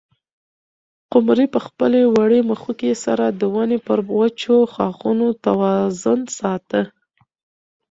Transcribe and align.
قمرۍ 1.11 1.47
په 1.55 1.59
خپلې 1.65 1.99
وړې 2.15 2.39
مښوکې 2.49 2.91
سره 3.05 3.25
د 3.39 3.41
ونې 3.53 3.79
پر 3.87 3.99
وچو 4.17 4.55
ښاخونو 4.73 5.27
توازن 5.45 6.19
ساته. 6.39 6.81